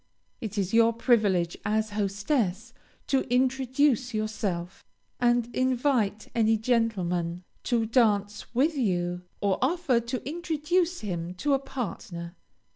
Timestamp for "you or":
8.75-9.59